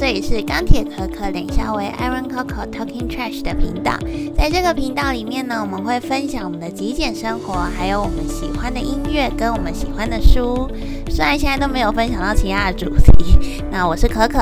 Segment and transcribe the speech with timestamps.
[0.00, 3.98] 这里是钢铁可可冷笑为 Iron Coco Talking Trash 的频道。
[4.34, 10.70] 在这个频道里面呢，我们会分享我们的极简生活，还有我们喜欢的音乐跟我们喜欢的书。
[11.10, 14.38] 虽然现在都没有分享到其他的主题， 那我是可可，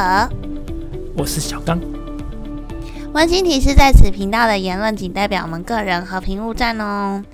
[1.16, 1.76] 我是小刚。
[3.12, 7.24] 温馨提示：在此频道的言论仅代表我们个人，和平勿战哦。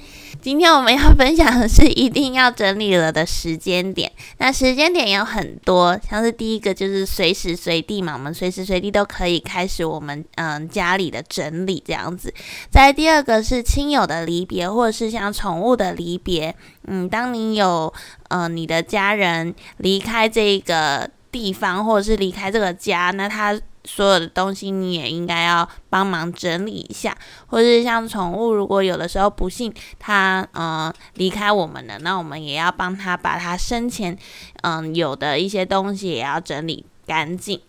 [0.44, 4.12] 今天我们要分享的是一定要整理了的时间点。
[4.36, 12.30] 那时间点有很多，像是第一个就是随时随地嘛，我们随时随地都可以开始我们嗯家里的整理这样子。
[12.70, 16.54] 再第二个是亲友的离别，或者是像宠物的离别。
[16.88, 17.90] 嗯，当你有
[18.28, 23.58] 呃你的家人离开这个地方，或者是离开这个家，那他。
[23.84, 27.16] 所有的东西你也应该要帮忙整理一下，
[27.46, 34.16] 或是像宠物，如果有的时候不幸它嗯离开我们了，那我们也要帮它把它生前
[34.62, 37.60] 嗯有的一些东西也要整理干净。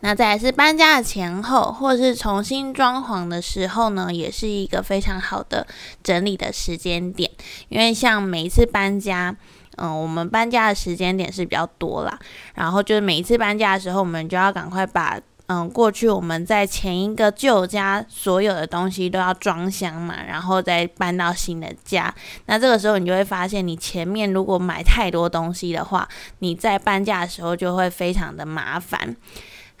[0.00, 5.66] 那再是搬家的前后，或是重新装潢的时候呢，也是一个非常好的
[6.02, 7.30] 整理的时间点，
[7.68, 9.36] 因为像每一次搬家。
[9.80, 12.18] 嗯，我们搬家的时间点是比较多啦，
[12.54, 22.14] 然后就是每一次搬家的时候，我们就要赶快把嗯过去我们在前一个旧家所有的东西都要装箱嘛，然后再搬到新的家。
[22.46, 26.08] 那这个时候你就会发现，你前面如果买太多东西的话，
[26.38, 29.16] 你在搬家的时候就会非常的麻烦。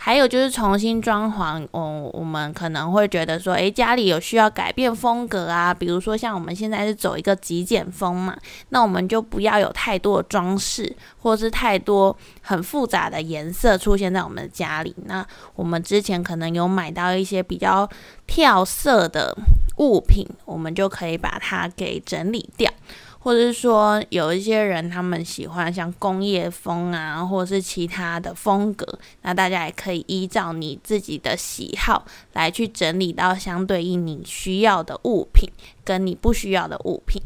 [0.02, 8.34] 还有就是重新装潢，哦，我们可能会觉得说，诶，家里有需要改变风格啊，比如说像我们现在是走一个极简风嘛，
[8.70, 14.96] 那我们就不要有太多的装饰，或是太多很复杂的颜色出现在我们的家里。
[15.04, 17.86] 那我们之前可能有买到一些比较
[18.26, 19.36] 跳色的
[19.76, 22.72] 物品，我们就可以把它给整理掉。
[23.22, 35.50] 或者是说，有一些人他们喜欢像工业风啊，或者是其他的风格，那大家也可以依照你自己的喜好来去整理到相对应你需要的物品
[35.84, 37.20] 跟你不需要的物品。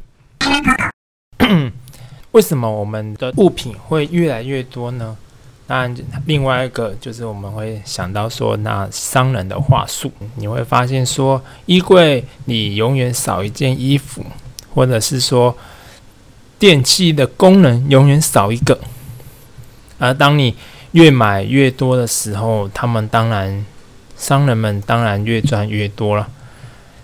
[2.33, 5.17] 为什么我们的物品会越来越多呢？
[5.69, 5.97] 当然，
[6.27, 14.25] 另外一个就是我们会想到说，那商人的话术，你会发现说，衣柜里永远少一件衣服，
[14.75, 15.57] 或者是说。
[16.65, 18.81] 电器的功能永远少一个，
[19.99, 20.57] 而当你
[20.93, 23.67] 越买越多的时候，他们当然
[24.17, 26.27] 商人们当然越赚越多了。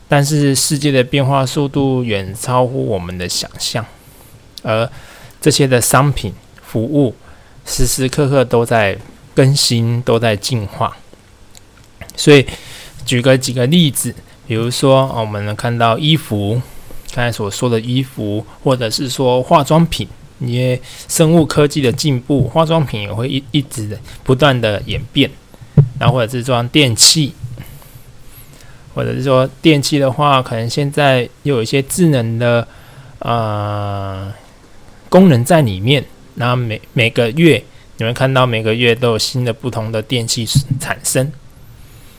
[0.08, 3.84] 但是世界的变化速度远超乎我们的想象，
[4.62, 4.90] 而
[5.42, 6.32] 这些的商品
[6.62, 7.14] 服务
[7.66, 8.96] 时时刻刻都在
[9.34, 10.96] 更新，都在进化。
[12.16, 12.46] 所以
[13.04, 14.14] 举个几个例子，
[14.46, 16.62] 比如说我们能看到衣服。
[17.12, 20.06] 刚才所说的衣服，或者是说化妆品，
[20.38, 25.28] 因为生物科技的进步，化妆品也会一一直不断的演变。
[25.98, 27.32] 然后或者是装电器，
[28.94, 32.66] 或者是说电器的话，可能现在又有一些智能的
[33.18, 34.32] 呃
[35.08, 36.04] 功能在里面。
[36.36, 37.62] 然后每每个月
[37.96, 40.46] 你们看到每个月都有新的不同的电器
[40.78, 41.30] 产生，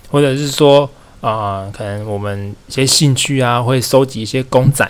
[0.10, 0.90] 或者是说。
[1.22, 4.90] 啊，可能我们一些兴趣啊，会收集一些公仔，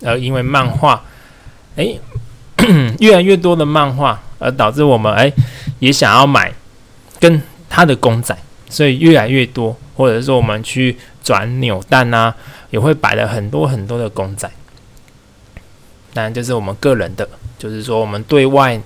[0.00, 1.02] 呃因为漫画，
[1.76, 2.00] 诶，
[2.98, 5.32] 越来越多的漫画，而导致我们诶
[5.78, 6.52] 也想要买
[7.20, 8.36] 跟他的公仔，
[8.68, 12.34] 所以越来越多，或者说我们去转扭蛋啊，
[12.70, 14.50] 也会摆了很多很多的公仔。
[16.12, 18.80] 当然，就是我们个人的，就是说我们对外，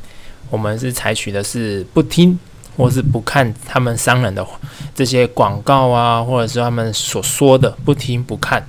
[0.51, 2.39] 我们是采取的是不听。
[2.77, 4.47] 或是不看他们商人的
[4.95, 8.65] 这些广告啊，或者是他们所说的不听不看，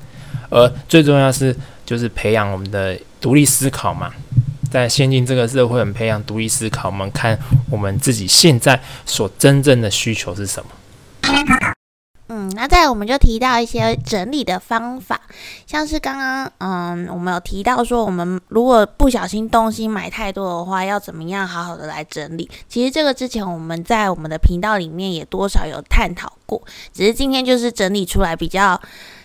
[0.49, 4.11] 而最重要是就是培养我们的独立思考嘛。
[4.69, 7.37] 在现今这个社会，我们培养独立思考，我们看
[7.69, 10.69] 我们自己现在所真正的需求是什么。
[12.55, 15.19] 那再我们就提到一些整理的方法，
[15.65, 22.49] 像是刚刚嗯，我们有提到说，我们如果不小心东西买太多的话，要怎么样好好的来整理？
[22.67, 26.61] 其实这个之前我们在我们的频道里面也多少有探讨过，
[26.93, 28.79] 只是今天就是整理出来比较。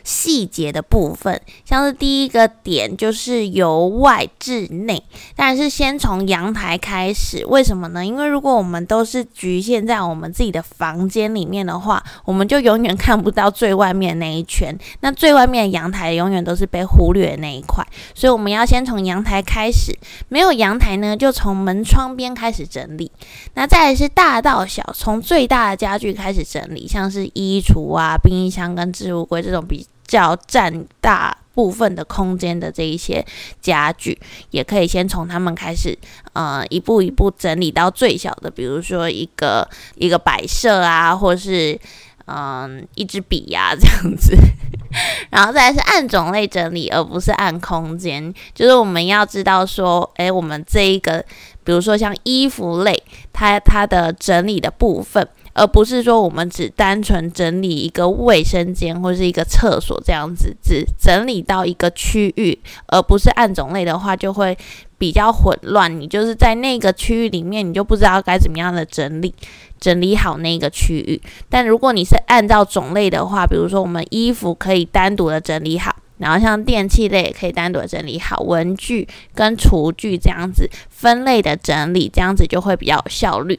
[0.05, 5.01] 细节的部分，像是第一个点就是由外至内，
[5.37, 7.47] 当然是先从阳台开始。
[7.47, 8.05] 为什么呢？
[8.05, 14.75] 因为如果我们都是局限在我们自己的房间里面的话，我们就永远看看不到最外面那一圈。
[15.01, 19.95] 那最外面的阳台永远都是被忽略的那一块，所以我们要先从阳台开始。
[20.31, 23.13] 没有阳台呢，就从门窗边开始整理。
[23.53, 29.87] 那再来是大到小，从最大的家具开始整理，像是衣橱啊、冰箱跟置物柜这种比。
[30.05, 33.25] 较占大部分的空间的这一些
[33.63, 34.21] 家具，
[34.51, 35.97] 也可以先从他们开始，
[36.35, 41.81] 呃，一步一步整理到最小的，比如说一个一个摆设啊，或是
[42.27, 44.37] 嗯一支笔呀这样子，
[45.31, 51.25] 然后再是按种类整理，而不是按空间，就是我们要知道说，诶，我们这一个，
[51.65, 53.03] 比如说像衣服类，
[53.33, 55.27] 它它的整理的部分。
[55.55, 64.57] 而不是说我们只单纯整理一个卫生间或是一个厕所这样子，只整理到一个区域，而不是按种类的话，就会
[64.99, 66.01] 比较混乱。
[66.01, 69.35] 你就是在那个区域里面，你就不知道该怎么样的整理，
[69.79, 71.21] 整理好那个区域。
[71.49, 83.59] 但如果你是按照种类的话，比如说我们衣服可以单独的整理好，然后像电器类也可以单独整理好，文具跟厨具这样子分类的整理，这样子就会比较有效率。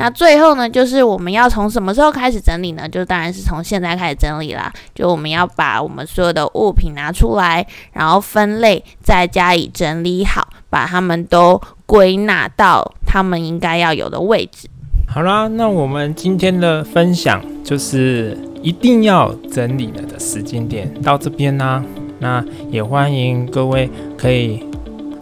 [0.00, 2.88] 那最后呢，就是我们要从什么时候开始整理呢？
[2.88, 4.72] 就当然是从现在开始整理啦。
[4.94, 14.70] 就我们要把我们所有的物品拿出来，然后分类，再加以整理好，把它们都归纳到他们应该要有的位置。
[15.06, 21.84] 好啦，那我们今天的分享就是一定要整理了的时间点到这边啦。
[22.20, 24.64] 那也欢迎各位可以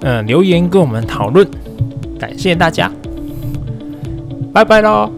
[0.02, 1.44] 嗯留言跟我们讨论，
[2.16, 2.92] 感谢大家。
[4.52, 5.10] 拜拜喽，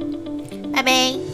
[0.72, 1.29] 拜拜。